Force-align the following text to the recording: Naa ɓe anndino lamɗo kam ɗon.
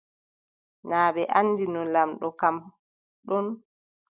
Naa 0.89 1.07
ɓe 1.15 1.21
anndino 1.37 1.81
lamɗo 1.93 2.27
kam 2.39 2.55
ɗon. 3.27 3.47